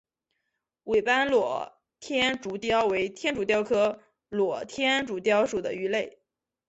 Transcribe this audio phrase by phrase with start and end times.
[0.85, 6.17] 尾斑裸天竺鲷为天竺鲷科裸天竺鲷属的鱼类。